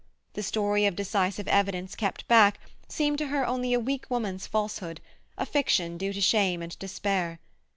[0.33, 5.45] The story of decisive evidence kept back seemed to her only a weak woman's falsehood—a
[5.45, 7.39] fiction due to shame and despair.